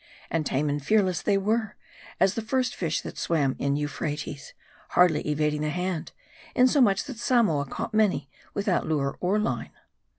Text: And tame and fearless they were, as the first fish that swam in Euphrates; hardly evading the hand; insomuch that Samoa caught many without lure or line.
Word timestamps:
And 0.31 0.47
tame 0.47 0.67
and 0.67 0.83
fearless 0.83 1.21
they 1.21 1.37
were, 1.37 1.75
as 2.19 2.33
the 2.33 2.41
first 2.41 2.73
fish 2.75 3.01
that 3.01 3.19
swam 3.19 3.55
in 3.59 3.75
Euphrates; 3.75 4.55
hardly 4.89 5.21
evading 5.29 5.61
the 5.61 5.69
hand; 5.69 6.11
insomuch 6.55 7.03
that 7.03 7.19
Samoa 7.19 7.65
caught 7.67 7.93
many 7.93 8.27
without 8.55 8.87
lure 8.87 9.15
or 9.19 9.37
line. 9.37 9.73